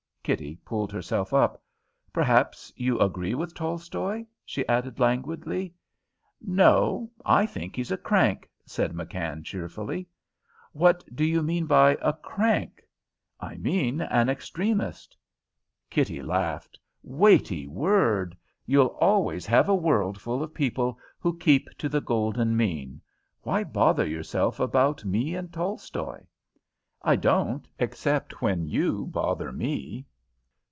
Kitty 0.23 0.55
pulled 0.63 0.91
herself 0.91 1.33
up. 1.33 1.59
"Perhaps 2.13 2.71
you 2.75 2.99
agree 2.99 3.33
with 3.33 3.55
Tolstoy?" 3.55 4.23
she 4.45 4.65
added 4.67 4.99
languidly. 4.99 5.73
"No; 6.39 7.09
I 7.25 7.47
think 7.47 7.75
he's 7.75 7.89
a 7.91 7.97
crank," 7.97 8.47
said 8.63 8.93
McKann, 8.93 9.43
cheerfully. 9.43 10.07
"What 10.73 11.03
do 11.15 11.25
you 11.25 11.41
mean 11.41 11.65
by 11.65 11.97
a 12.03 12.13
crank?" 12.13 12.83
"I 13.39 13.55
mean 13.57 13.99
an 14.01 14.29
extremist." 14.29 15.17
Kitty 15.89 16.21
laughed. 16.21 16.77
"Weighty 17.01 17.65
word! 17.65 18.37
You'll 18.67 18.95
always 19.01 19.47
have 19.47 19.69
a 19.69 19.75
world 19.75 20.21
full 20.21 20.43
of 20.43 20.53
people 20.53 20.99
who 21.19 21.35
keep 21.35 21.67
to 21.79 21.89
the 21.89 21.99
golden 21.99 22.55
mean. 22.55 23.01
Why 23.41 23.63
bother 23.63 24.05
yourself 24.05 24.59
about 24.59 25.03
me 25.03 25.33
and 25.33 25.51
Tolstoy?" 25.51 26.21
"I 27.01 27.15
don't, 27.15 27.67
except 27.79 28.39
when 28.39 28.67
you 28.67 29.07
bother 29.07 29.51
me." 29.51 30.05